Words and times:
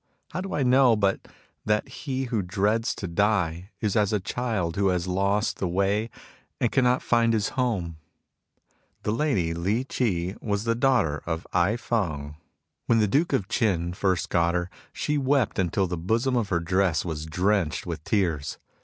How 0.31 0.41
do 0.41 0.55
I 0.55 0.63
know 0.63 0.95
but 0.95 1.27
that 1.63 1.87
he 1.87 2.23
who 2.23 2.41
dreads 2.41 2.95
to 2.95 3.07
die 3.07 3.69
is 3.81 3.95
as 3.95 4.11
a 4.11 4.19
child 4.19 4.75
who 4.75 4.87
has 4.87 5.05
lost 5.07 5.57
the 5.59 5.67
way 5.67 6.09
and 6.59 6.71
cannot 6.71 7.03
find 7.03 7.33
his 7.33 7.49
home? 7.49 7.97
The 9.03 9.11
lady 9.11 9.53
Li 9.53 9.83
Chi 9.83 10.35
was 10.41 10.63
the 10.63 10.73
daughter 10.73 11.21
of 11.27 11.45
Ai 11.53 11.73
FSng. 11.75 12.33
When 12.87 12.97
the 12.97 13.07
Duke 13.07 13.31
of 13.31 13.47
Chin 13.47 13.93
first 13.93 14.29
got 14.29 14.55
her, 14.55 14.71
she 14.91 15.19
wept 15.19 15.59
until 15.59 15.85
the 15.85 15.97
bosom 15.97 16.35
of 16.35 16.49
her 16.49 16.59
dress 16.59 17.05
was 17.05 17.27
drenched 17.27 17.85
with 17.85 18.03
tears. 18.03 18.57